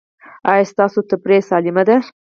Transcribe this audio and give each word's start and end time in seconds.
ایا 0.51 0.63
ستاسو 0.71 0.99
تفریح 1.11 1.41
سالمه 1.49 1.83
ده؟ 1.87 1.95